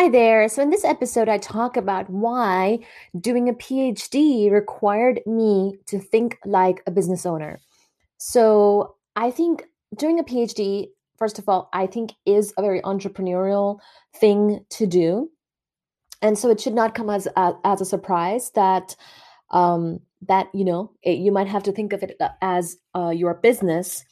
[0.00, 0.48] Hi there.
[0.48, 2.78] So, in this episode, I talk about why
[3.20, 7.60] doing a PhD required me to think like a business owner.
[8.16, 10.86] So, I think doing a PhD,
[11.18, 13.78] first of all, I think is a very entrepreneurial
[14.16, 15.30] thing to do.
[16.22, 18.96] And so, it should not come as a, as a surprise that
[19.50, 23.10] um, that you know it, you might have to think of it uh, as uh,
[23.10, 24.02] your business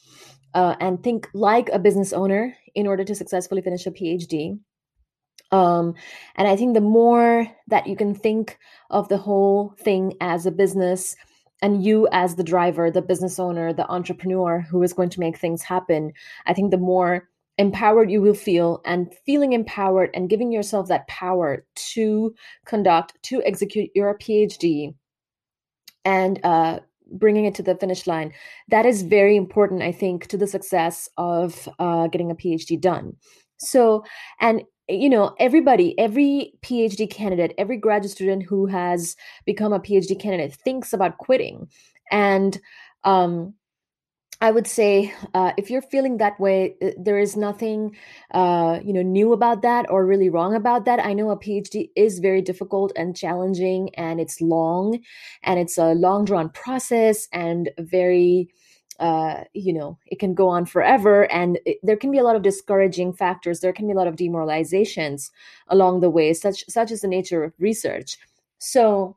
[0.53, 4.59] uh, and think like a business owner in order to successfully finish a PhD
[5.51, 5.95] um,
[6.35, 8.57] and I think the more that you can think
[8.89, 11.15] of the whole thing as a business
[11.61, 15.37] and you as the driver, the business owner, the entrepreneur who is going to make
[15.37, 16.13] things happen,
[16.45, 21.07] I think the more empowered you will feel and feeling empowered and giving yourself that
[21.07, 22.33] power to
[22.65, 24.95] conduct, to execute your PhD
[26.05, 26.79] and uh,
[27.11, 28.33] bringing it to the finish line.
[28.69, 33.17] That is very important, I think, to the success of uh, getting a PhD done.
[33.57, 34.05] So,
[34.39, 39.15] and you know everybody every phd candidate every graduate student who has
[39.45, 41.67] become a phd candidate thinks about quitting
[42.11, 42.59] and
[43.03, 43.53] um,
[44.41, 47.97] I would say uh, if you're feeling that way, uh, there is nothing,
[48.31, 51.05] uh, you know, new about that or really wrong about that.
[51.05, 54.99] I know a PhD is very difficult and challenging, and it's long,
[55.43, 58.49] and it's a long drawn process and very
[58.99, 62.35] uh, you know it can go on forever and it, there can be a lot
[62.35, 65.31] of discouraging factors there can be a lot of demoralizations
[65.67, 68.17] along the way such such is the nature of research.
[68.59, 69.15] So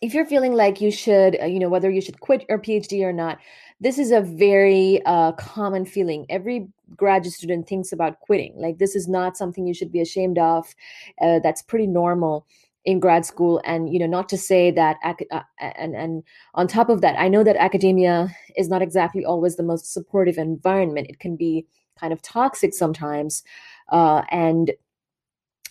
[0.00, 3.02] if you're feeling like you should uh, you know whether you should quit your phd
[3.02, 3.38] or not
[3.80, 6.26] this is a very uh, common feeling.
[6.28, 8.54] Every graduate student thinks about quitting.
[8.56, 10.74] Like this is not something you should be ashamed of
[11.20, 12.46] uh, that's pretty normal
[12.84, 16.22] in grad school and you know not to say that uh, and and
[16.54, 20.38] on top of that i know that academia is not exactly always the most supportive
[20.38, 21.08] environment.
[21.08, 21.66] It can be
[21.98, 23.42] kind of toxic sometimes
[23.90, 24.72] uh, and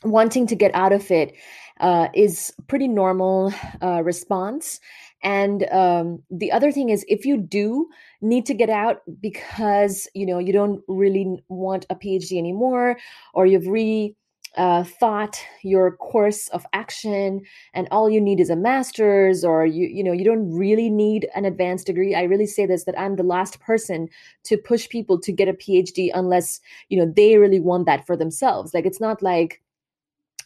[0.04, 1.34] wanting to get out of it
[1.80, 4.80] uh, is pretty normal uh, response.
[5.24, 7.88] And um, the other thing is if you do
[8.22, 12.98] need to get out because you know you don't really want a phd anymore
[13.34, 14.16] or you've re
[14.56, 17.42] uh, thought your course of action
[17.74, 21.28] and all you need is a master's or you you know you don't really need
[21.36, 22.14] an advanced degree.
[22.14, 24.10] I really say this that i'm the last person
[24.44, 28.16] to push people to get a phd unless you know they really want that for
[28.16, 28.74] themselves.
[28.74, 29.63] Like it's not like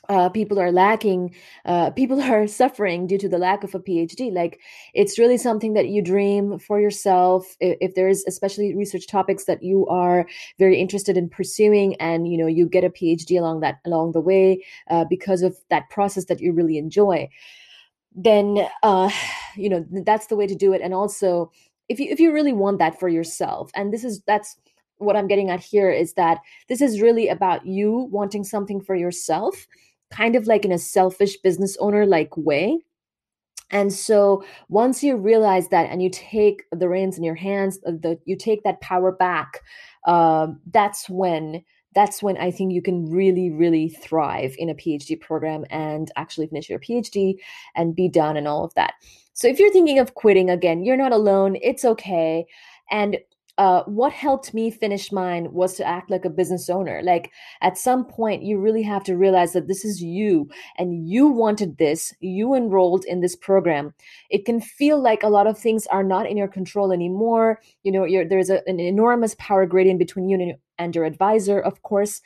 [0.09, 1.33] uh, people are lacking
[1.65, 4.59] uh, people are suffering due to the lack of a phd like
[4.93, 7.55] it's really something that you dream for yourself.
[7.59, 10.27] If, if there's especially research topics that you are
[10.59, 14.21] very interested in pursuing and you know you get a phd along that along the
[14.21, 17.29] way uh, because of that process that you really enjoy
[18.15, 19.09] then uh,
[19.55, 20.81] you know that's the way to do it.
[20.81, 21.51] And also
[21.89, 24.57] if you if you really want that for yourself and this is that's
[24.97, 28.95] what i'm getting at here is that this is really about you wanting something for
[28.95, 29.67] yourself
[30.11, 32.79] kind of like in a selfish business owner like way.
[33.69, 37.91] And so once you realize that and you take the reins in your hands, uh,
[37.91, 39.61] the you take that power back,
[40.05, 41.63] uh, that's when
[41.93, 46.47] that's when I think you can really, really thrive in a PhD program and actually
[46.47, 47.35] finish your PhD
[47.75, 48.93] and be done and all of that.
[49.33, 51.57] So if you're thinking of quitting again, you're not alone.
[51.61, 52.45] It's okay.
[52.91, 53.17] And
[53.57, 57.01] uh, what helped me finish mine was to act like a business owner.
[57.03, 57.31] Like
[57.61, 61.77] at some point, you really have to realize that this is you and you wanted
[61.77, 63.93] this, you enrolled in this program.
[64.29, 67.59] It can feel like a lot of things are not in your control anymore.
[67.83, 71.81] You know, there's a, an enormous power gradient between you and, and your advisor, of
[71.81, 72.21] course.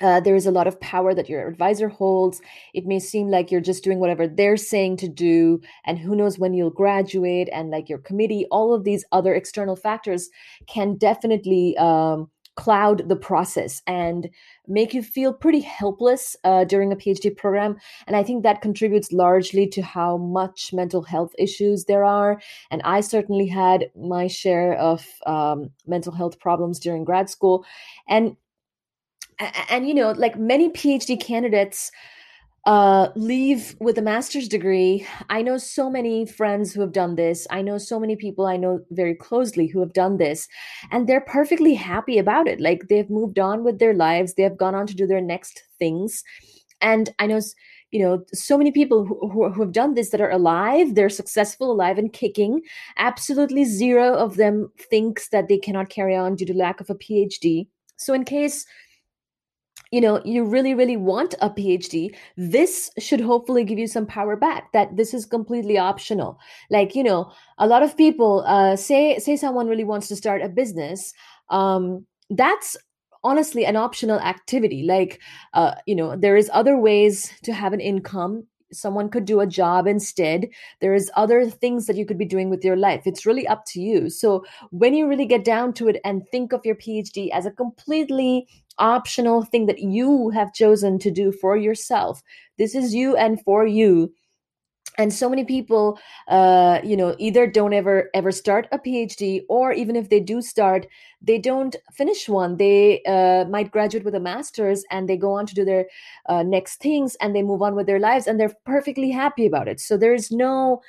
[0.00, 2.40] Uh, there is a lot of power that your advisor holds.
[2.74, 6.38] It may seem like you're just doing whatever they're saying to do, and who knows
[6.38, 10.28] when you'll graduate, and like your committee, all of these other external factors
[10.66, 14.28] can definitely um, cloud the process and
[14.66, 17.76] make you feel pretty helpless uh, during a PhD program.
[18.08, 22.40] And I think that contributes largely to how much mental health issues there are.
[22.72, 27.64] And I certainly had my share of um, mental health problems during grad school.
[28.08, 28.36] And
[29.68, 31.90] and you know like many phd candidates
[32.68, 35.06] uh, leave with a master's degree.
[35.30, 37.46] I know so many friends who have done this.
[37.50, 40.46] I know so many people I know very closely who have done this,
[40.90, 42.60] and they're perfectly happy about it.
[42.60, 45.62] Like they've moved on with their lives, they have gone on to do their next
[45.78, 46.22] things.
[46.82, 47.40] And I know,
[47.90, 51.08] you know, so many people who, who, who have done this that are alive, they're
[51.08, 52.60] successful, alive and kicking.
[52.98, 56.94] Absolutely zero of them thinks that they cannot carry on due to lack of a
[56.94, 57.66] PhD.
[57.96, 58.66] So, in case
[59.90, 64.36] you know you really really want a phd this should hopefully give you some power
[64.36, 66.38] back that this is completely optional.
[66.70, 70.42] Like you know a lot of people uh, say say someone really wants to start
[70.42, 71.12] a business
[71.50, 72.76] um, that's
[73.24, 74.82] honestly an optional activity.
[74.82, 75.20] Like
[75.54, 78.46] uh, you know there is other ways to have an income.
[78.70, 80.46] Someone could do a job instead.
[80.82, 83.06] There's other things that you could be doing with your life.
[83.06, 84.10] It's really up to you.
[84.10, 87.50] So when you really get down to it and think of your phd as a
[87.50, 88.46] completely
[88.78, 92.22] optional thing that you have chosen to do for yourself.
[92.58, 94.12] This is you and for you.
[94.96, 99.72] And so many people uh, you know either don't ever ever start a phd or
[99.72, 100.88] even if they do start
[101.20, 102.56] they don't finish one.
[102.56, 105.86] They uh, might graduate with a master's and they go on to do their
[106.26, 109.68] uh, next things and they move on with their lives and they're perfectly happy about
[109.68, 109.80] it.
[109.80, 110.80] So there's no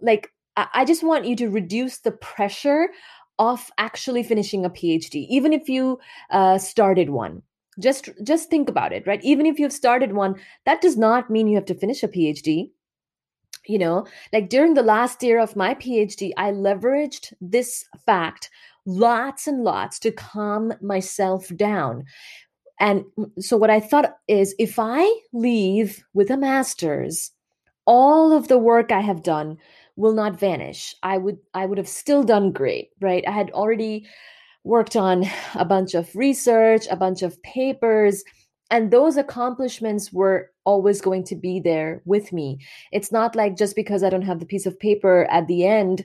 [0.00, 2.88] like I, I just want you to reduce the pressure
[3.38, 5.98] of actually finishing a phd even if you
[6.30, 7.42] uh, started one.
[7.78, 9.22] Just just think about it right?
[9.22, 12.70] Even if you've started one that does not mean you have to finish a phd
[13.66, 18.48] you know like during the last year of my phd i leveraged this fact
[18.86, 22.04] lots and lots to calm myself down.
[22.78, 23.04] And
[23.38, 27.32] so what i thought is if i leave with a master's
[27.86, 29.56] all of the work i have done
[29.96, 30.94] will not vanish.
[31.02, 33.24] I would i would have still done great right?
[33.26, 34.06] I had already
[34.64, 38.24] worked on a bunch of research a bunch of papers
[38.70, 42.58] and those accomplishments were always going to be there with me.
[42.90, 46.04] It's not like just because i don't have the piece of paper at the end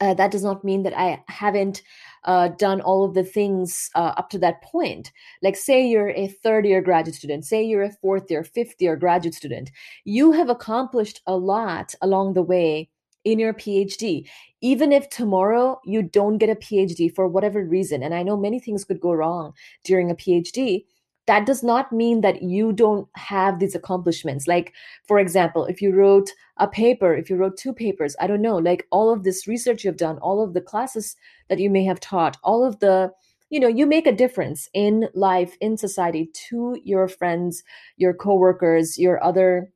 [0.00, 1.82] uh, that does not mean that i haven't
[2.24, 5.12] uh, done all of the things uh, up to that point.
[5.42, 8.96] Like say you're a third year graduate student say you're a fourth year fifth year
[8.96, 9.70] graduate student
[10.04, 12.88] you have accomplished a lot along the way
[13.24, 14.28] in your phd
[14.60, 18.60] even if tomorrow you don't get a phd for whatever reason and i know many
[18.60, 19.52] things could go wrong
[19.82, 20.84] during a phd
[21.26, 24.46] that does not mean that you don't have these accomplishments.
[24.46, 24.72] Like
[25.06, 28.56] for example if you wrote a paper if you wrote two papers i don't know
[28.56, 31.16] like all of this research you've done all of the classes
[31.48, 33.10] that you may have taught all of the
[33.50, 37.62] you know you make a difference in life in society to your friends
[37.96, 39.70] your coworkers your other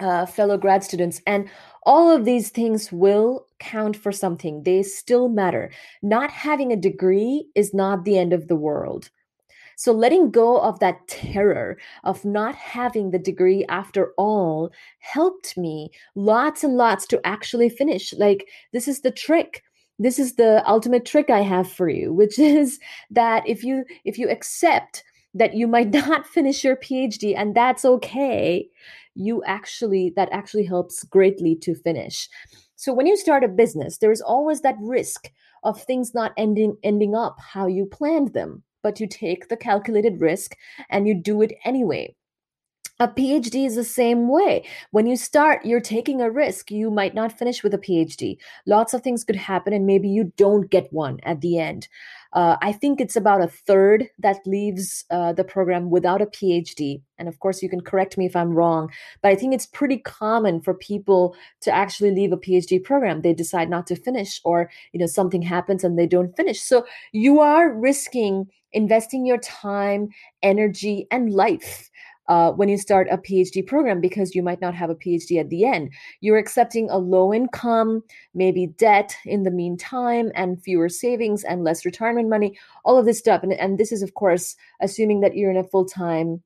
[0.00, 1.48] uh, fellow grad students and
[1.84, 4.62] all of these things will count for something.
[4.64, 5.70] They still matter.
[6.02, 9.10] Not having a degree is not the end of the world
[9.80, 15.90] so letting go of that terror of not having the degree after all helped me
[16.14, 18.12] lots and lots to actually finish.
[18.12, 19.64] Like, this is the trick.
[19.98, 22.78] This is the ultimate trick i have for you which is
[23.10, 27.86] that if you if you accept that you might not finish your phd and that's
[27.86, 28.68] okay
[29.14, 32.28] you actually that actually helps greatly to finish.
[32.76, 35.30] So when you start a business there's always that risk
[35.64, 40.20] of things not ending ending up how you planned them but you take the calculated
[40.20, 40.56] risk
[40.88, 42.14] and you do it anyway.
[43.00, 44.66] A PhD is the same way.
[44.90, 46.70] When you start, you're taking a risk.
[46.70, 48.36] You might not finish with a PhD.
[48.66, 51.88] Lots of things could happen, and maybe you don't get one at the end.
[52.32, 57.02] Uh, I think it's about a third that leaves uh, the program without a PhD.
[57.18, 58.90] And of course, you can correct me if I'm wrong,
[59.22, 63.22] but I think it's pretty common for people to actually leave a PhD program.
[63.22, 66.60] They decide not to finish, or you know something happens and they don't finish.
[66.60, 70.08] So you are risking investing your time,
[70.42, 71.89] energy, and life
[72.30, 75.50] uh, when you start a PhD program because you might not have a PhD at
[75.50, 75.92] the end.
[76.20, 78.04] You're accepting a low income,
[78.34, 83.18] maybe debt in the meantime, and fewer savings and less retirement money, all of this
[83.18, 83.42] stuff.
[83.42, 86.40] And, and this is, of course, assuming that you're in a full time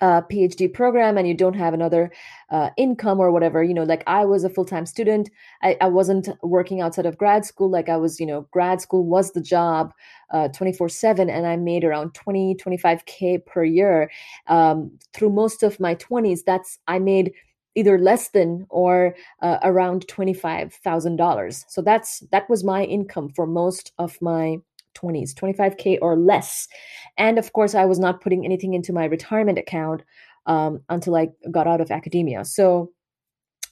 [0.00, 2.10] uh, PhD program and you don't have another
[2.50, 5.30] uh, income or whatever, you know, like I was a full time student.
[5.62, 7.70] I, I wasn't working outside of grad school.
[7.70, 9.92] Like I was, you know, grad school was the job
[10.30, 14.10] uh, 24 7 and I made around 20, 25K per year
[14.46, 16.40] um, through most of my 20s.
[16.44, 17.32] That's, I made
[17.76, 21.64] either less than or uh, around $25,000.
[21.68, 24.58] So that's, that was my income for most of my
[25.02, 26.68] 20s, 25K or less.
[27.16, 30.02] And of course, I was not putting anything into my retirement account
[30.46, 32.44] um, until I got out of academia.
[32.44, 32.92] So,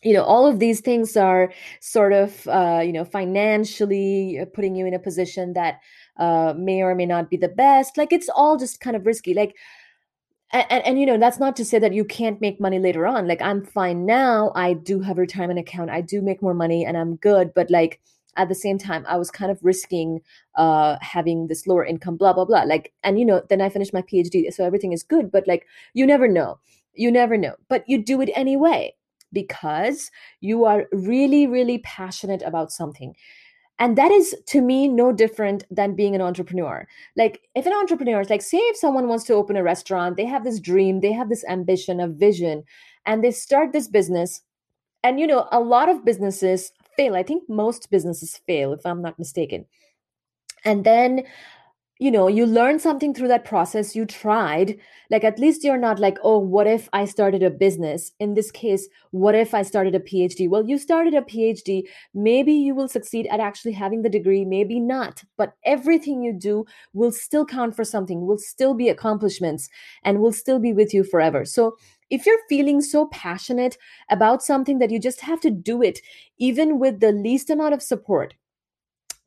[0.02, 4.86] you know, all of these things are sort of, uh, you know, financially putting you
[4.86, 5.80] in a position that
[6.18, 7.96] uh, may or may not be the best.
[7.96, 9.34] Like it's all just kind of risky.
[9.34, 9.56] Like,
[10.50, 13.28] and, and, you know that's not to say that you can't make money later on
[13.28, 16.86] like i'm fine now i do have a retirement account i do make more money
[16.86, 18.00] and i'm good but like
[18.38, 20.20] at the same time i was kind of risking
[20.54, 23.92] uh having this lower income blah blah blah like and you know then i finished
[23.92, 26.58] my phd so everything is good but like you never know
[26.94, 28.94] you never know but you do it anyway
[29.32, 33.14] because you are really really passionate about something
[33.78, 38.20] and that is to me no different than being an entrepreneur like if an entrepreneur
[38.20, 41.12] is like say if someone wants to open a restaurant they have this dream they
[41.12, 42.64] have this ambition a vision
[43.06, 44.42] and they start this business
[45.02, 47.14] and you know a lot of businesses fail.
[47.14, 49.64] I think most businesses fail, if I'm not mistaken.
[50.64, 51.22] And then
[52.00, 53.96] you know you learn something through that process.
[53.96, 54.78] You tried.
[55.10, 58.12] Like at least you're not like oh what if i started a business?
[58.20, 61.82] In this case what if i started a phd well you started a phd
[62.14, 66.64] maybe you will succeed at actually having the degree maybe not but everything you do
[66.92, 69.68] will still count for something will still be accomplishments
[70.04, 71.44] and will still be with you forever.
[71.44, 71.76] So
[72.10, 73.76] if you're feeling so passionate
[74.10, 76.00] about something that you just have to do it
[76.38, 78.34] even with the least amount of support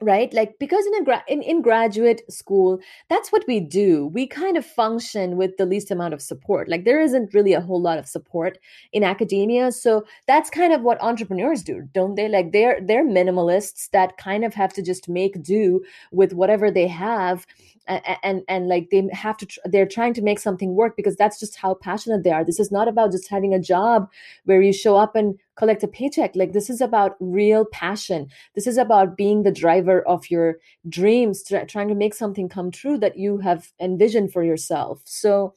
[0.01, 0.33] right?
[0.33, 4.07] Like because in a gra- in, in graduate school that's what we do.
[4.07, 6.67] We kind of function with the least amount of support.
[6.67, 8.57] Like there isn't really a whole lot of support
[8.91, 12.27] in academia so that's kind of what entrepreneurs do don't they?
[12.27, 16.87] Like they're they're minimalists that kind of have to just make do with whatever they
[16.87, 17.45] have
[17.87, 21.55] and and, like they have to they're trying to make something work because that's just
[21.55, 22.45] how passionate they are.
[22.45, 24.09] This is not about just having a job
[24.45, 26.35] where you show up and collect a paycheck.
[26.35, 28.27] Like this is about real passion.
[28.55, 30.57] This is about being the driver of your
[30.89, 35.01] dreams trying to make something come true that you have envisioned for yourself.
[35.05, 35.53] So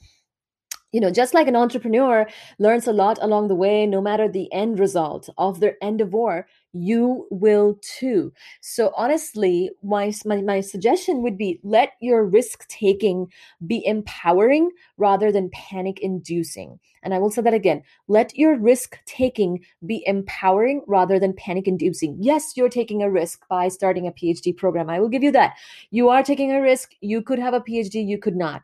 [0.94, 2.24] you know, just like an entrepreneur
[2.60, 7.26] learns a lot along the way, no matter the end result of their endeavor, you
[7.32, 8.32] will too.
[8.60, 13.26] So honestly, my, my, my suggestion would be let your risk taking
[13.66, 16.78] be empowering rather than panic inducing.
[17.02, 17.82] And I will say that again.
[18.06, 22.18] Let your risk taking be empowering rather than panic inducing.
[22.20, 24.88] Yes, you're taking a risk by starting a PhD program.
[24.88, 25.56] I will give you that.
[25.90, 26.92] You are taking a risk.
[27.00, 28.62] You could have a PhD, you could not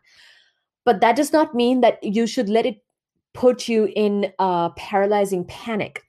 [0.85, 2.83] but that does not mean that you should let it
[3.35, 6.03] put you in a paralyzing panic.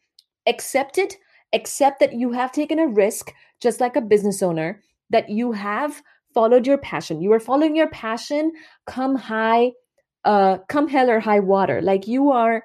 [0.48, 1.18] Accept it,
[1.54, 6.02] accept that you have taken a risk, just like a business owner, that you have
[6.34, 7.22] followed your passion.
[7.22, 8.52] You are following your passion,
[8.88, 9.72] come high,
[10.24, 11.82] uh, come hell or high water.
[11.82, 12.64] Like you are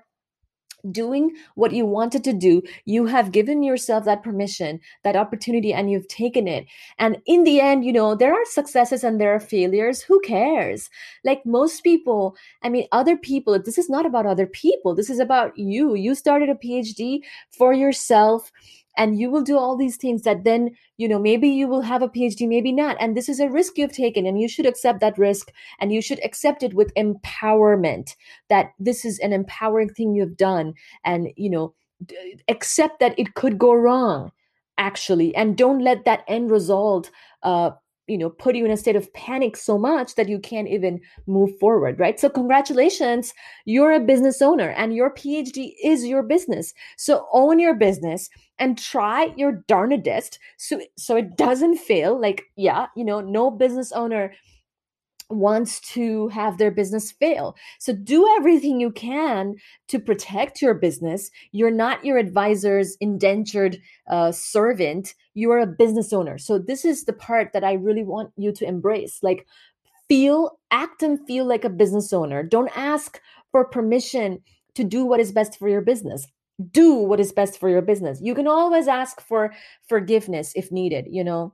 [0.93, 5.91] doing what you wanted to do you have given yourself that permission that opportunity and
[5.91, 6.67] you've taken it.
[6.99, 10.03] And in the end you know there are successes and there are failures.
[10.03, 10.91] Who cares?
[11.25, 14.95] Like most people i mean other people this is not about other people.
[14.95, 15.95] This is about you.
[15.95, 18.53] You started a phd for yourself
[18.97, 22.03] and you will do all these things that then you know maybe you will have
[22.03, 25.01] a phd maybe not and this is a risk you've taken and you should accept
[25.01, 28.15] that risk and you should accept it with empowerment
[28.49, 30.75] that this is an empowering thing you've done
[31.05, 31.75] and you know
[32.49, 34.31] accept that it could go wrong
[34.79, 37.11] actually and don't let that end result
[37.43, 37.71] uh,
[38.07, 41.01] you know put you in a state of panic so much that you can't even
[41.27, 42.19] move forward right?
[42.21, 43.35] So congratulations
[43.65, 46.75] you're a business owner and your phd is your business.
[46.97, 52.21] So own your business and try your darnedest so so it doesn't fail.
[52.21, 54.33] Like yeah you know no business owner
[55.29, 57.57] wants to have their business fail.
[57.79, 59.57] So do everything you can
[59.89, 61.31] to protect your business.
[61.53, 63.79] You're not your advisor's indentured
[64.09, 65.15] uh, servant.
[65.35, 66.39] You are a business owner.
[66.39, 69.19] So this is the part that I really want you to embrace.
[69.23, 69.47] Like
[70.09, 72.43] feel, act and feel like a business owner.
[72.43, 74.41] Don't ask for permission
[74.75, 76.27] to do what is best for your business.
[76.71, 78.21] Do what is best for your business.
[78.23, 79.53] You can always ask for
[79.89, 81.53] forgiveness if needed, you know.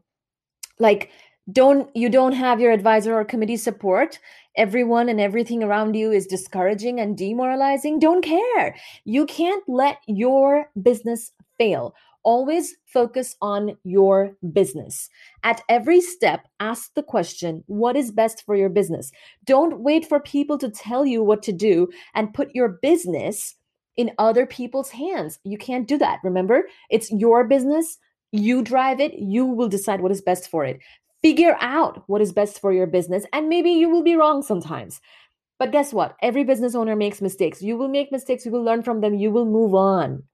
[0.78, 1.10] Like
[1.50, 4.18] don't you don't have your advisor or committee support.
[4.56, 7.98] Everyone and everything around you is discouraging and demoralizing.
[7.98, 8.76] Don't care.
[9.04, 11.94] You can't let your business fail.
[12.22, 15.08] Always focus on your business.
[15.42, 19.10] At every step ask the question what is best for your business?
[19.44, 23.56] Don't wait for people to tell you what to do and put your business
[23.96, 25.40] in other people's hands.
[25.42, 26.20] You can't do that.
[26.22, 27.98] Remember it's your business.
[28.30, 29.14] You drive it.
[29.18, 30.78] You will decide what is best for it
[31.22, 35.00] figure out what is best for your business and maybe you will be wrong sometimes.
[35.58, 36.16] But guess what?
[36.22, 37.62] Every business owner makes mistakes.
[37.62, 38.44] You will make mistakes.
[38.44, 39.14] You will learn from them.
[39.14, 40.24] You will move on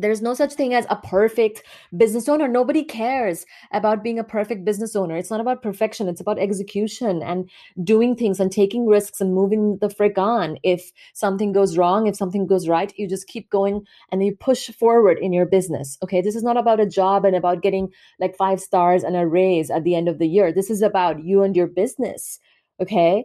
[0.00, 1.62] there's no such thing as a perfect
[1.96, 2.46] business owner.
[2.46, 5.16] Nobody cares about being a perfect business owner.
[5.16, 6.08] It's not about perfection.
[6.08, 7.50] It's about execution and
[7.82, 10.58] doing things and taking risks and moving the frick on.
[10.62, 14.70] If something goes wrong if something goes right you just keep going and you push
[14.70, 16.20] forward in your business okay?
[16.20, 17.90] This is not about a job and about getting
[18.20, 20.52] like five stars and a raise at the end of the year.
[20.52, 22.38] This is about you and your business
[22.80, 23.24] okay?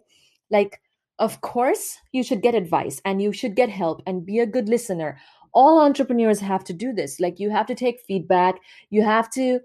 [0.49, 0.81] Like
[1.19, 4.67] of course you should get advice and you should get help and be a good
[4.67, 5.19] listener
[5.53, 8.55] all entrepreneurs have to do this like you have to take feedback
[8.89, 9.59] you have to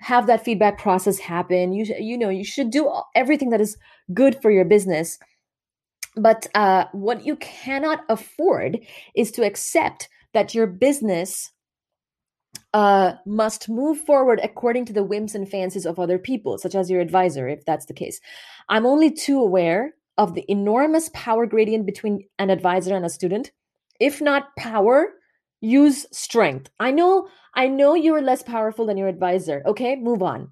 [0.00, 3.76] have that feedback process happen you you know you should do everything that is
[4.14, 5.18] good for your business
[6.16, 8.78] but uh, what you cannot afford
[9.14, 11.52] is to accept that your business
[12.72, 16.90] uh, must move forward according to the whims and fancies of other people, such as
[16.90, 18.20] your advisor, if that's the case.
[18.68, 23.50] I'm only too aware of the enormous power gradient between an advisor and a student.
[23.98, 25.08] If not power,
[25.60, 26.70] use strength.
[26.78, 29.96] I know i know you're less powerful than your advisor okay?
[29.96, 30.48] Move on.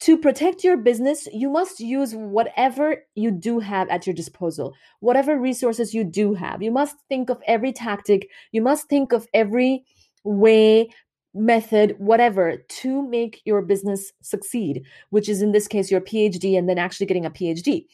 [0.00, 5.38] To protect your business, you must use whatever you do have at your disposal, whatever
[5.38, 6.62] resources you do have.
[6.62, 9.84] You must think of every tactic, you must think of every
[10.24, 10.90] way,
[11.32, 16.68] method, whatever, to make your business succeed, which is in this case your PhD and
[16.68, 17.86] then actually getting a PhD.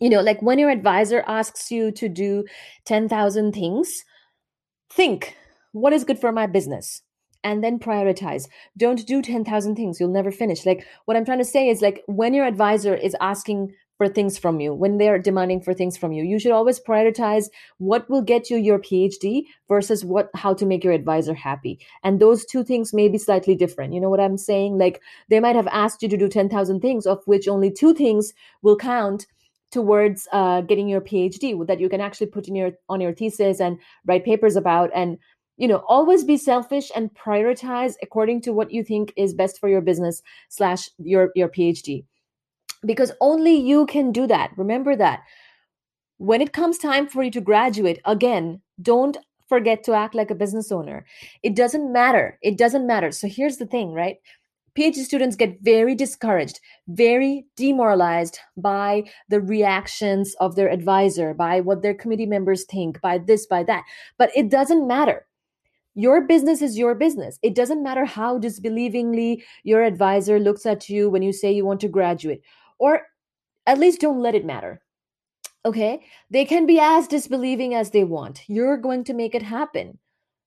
[0.00, 2.44] You know, like when your advisor asks you to do
[2.86, 4.04] 10,000 things,
[4.90, 5.36] think
[5.76, 7.02] what is good for my business?
[7.44, 8.48] and then prioritize.
[8.76, 10.00] Don't do 10,000 things.
[10.00, 10.66] You'll never finish.
[10.66, 14.36] Like what I'm trying to say is like when your advisor is asking for things
[14.36, 17.46] from you, when they're demanding for things from you, you should always prioritize
[17.78, 21.78] what will get you your PhD versus what how to make your advisor happy.
[22.02, 23.94] And those two things may be slightly different.
[23.94, 24.76] You know what I'm saying?
[24.76, 28.32] Like they might have asked you to do 10,000 things of which only two things
[28.60, 29.26] will count
[29.72, 33.60] towards uh, getting your phd that you can actually put in your on your thesis
[33.60, 35.18] and write papers about and
[35.56, 39.68] you know always be selfish and prioritize according to what you think is best for
[39.68, 42.04] your business slash your your phd
[42.86, 44.52] because only you can do that.
[44.56, 45.22] Remember that.
[46.18, 49.16] When it comes time for you to graduate again don't
[49.48, 51.06] forget to act like a business owner.
[51.42, 52.38] It doesn't matter.
[52.42, 53.10] It doesn't matter.
[53.10, 54.16] So here's the thing right?
[54.76, 61.80] PhD students get very discouraged, very demoralized by the reactions of their advisor, by what
[61.80, 63.84] their committee members think, by this, by that.
[64.18, 65.26] But it doesn't matter
[65.96, 67.38] your business is your business.
[67.42, 71.80] It doesn't matter how disbelievingly your advisor looks at you when you say you want
[71.80, 72.42] to graduate,
[72.78, 73.00] or
[73.66, 74.82] at least don't let it matter.
[75.64, 76.04] Okay?
[76.30, 78.42] They can be as disbelieving as they want.
[78.46, 79.98] You're going to make it happen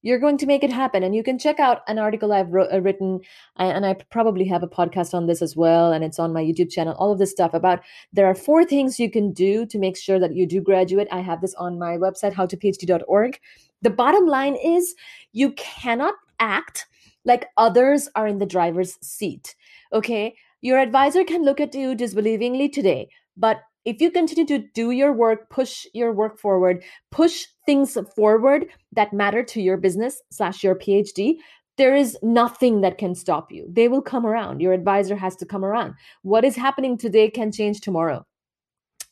[0.02, 2.72] you're going to make it happen and you can check out an article i've wrote,
[2.72, 3.20] uh, written
[3.58, 6.72] and i probably have a podcast on this as well and it's on my youtube
[6.72, 7.82] channel all of this stuff about
[8.14, 11.20] there are four things you can do to make sure that you do graduate i
[11.20, 13.40] have this on my website howtophd.org
[13.82, 14.96] the bottom line is
[15.32, 16.86] you cannot act
[17.26, 19.56] like others are in the driver's seat
[19.94, 20.36] okay?
[20.62, 25.14] Your advisor can look at you disbelievingly today but if you continue to do your
[25.14, 30.76] work push your work forward push things forward that matter to your business slash your
[30.76, 31.38] phd
[31.80, 33.66] there is nothing that can stop you.
[33.72, 34.60] They will come around.
[34.60, 35.94] Your advisor has to come around.
[36.24, 38.26] What is happening today can change tomorrow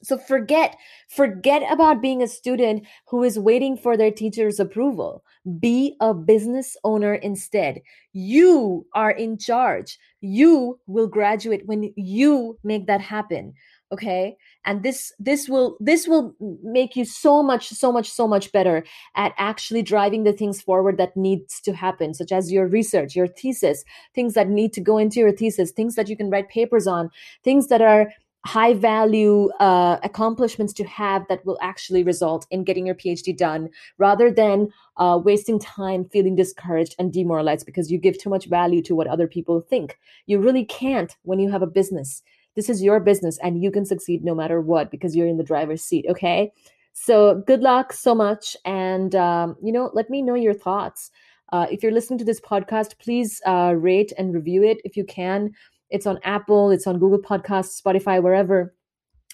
[0.04, 0.78] so forget
[1.10, 5.24] forget about being a student who is waiting for their teacher's approval.
[5.60, 7.82] Be a business owner instead.
[8.14, 9.98] You are in charge.
[10.22, 13.54] You will graduate when you make that happen
[13.92, 18.52] okay and this this will this will make you so much so much so much
[18.52, 18.84] better
[19.16, 23.28] at actually driving the things forward that needs to happen such as your research your
[23.28, 26.86] thesis things that need to go into your thesis things that you can write papers
[26.86, 27.10] on
[27.44, 28.12] things that are
[28.46, 33.70] high value uh, accomplishments to have that will actually result in getting your phd done
[33.98, 38.82] rather than uh, wasting time feeling discouraged and demoralized because you give too much value
[38.82, 39.98] to what other people think
[40.28, 42.24] you really can't when you have a business
[42.58, 45.44] this is your business and you can succeed no matter what because you're in the
[45.44, 46.06] driver's seat.
[46.10, 46.52] Okay.
[46.92, 48.58] So good luck so much.
[48.66, 51.12] And, um, you know, let me know your thoughts.
[51.54, 55.06] Uh, if you're listening to this podcast, please uh, rate and review it if you
[55.06, 55.54] can.
[55.90, 58.74] It's on Apple, it's on Google Podcasts, Spotify, wherever.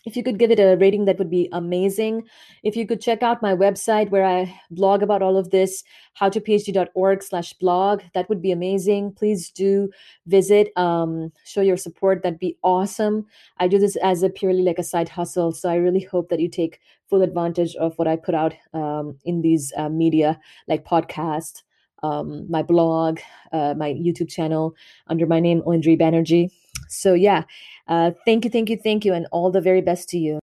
[0.05, 2.23] If you could give it a rating that would be amazing.
[2.61, 5.81] If you could check out my website where i blog about all of this
[6.19, 9.13] howtophd.org slash blog that would be amazing.
[9.13, 9.89] Please do
[10.27, 13.25] visit um, show your support that'd be awesome.
[13.59, 16.41] I do this as a purely like a side hustle so i really hope that
[16.41, 20.83] you take full advantage of what i put out um, in these uh, media like
[20.83, 21.63] podcast
[22.03, 23.19] um, my blog
[23.51, 24.75] uh, my youtube channel
[25.07, 26.51] under my name Oindri Banerjee
[26.87, 27.43] so yeah
[27.87, 30.31] uh, thank you, thank you, thank you, and all the very best to you.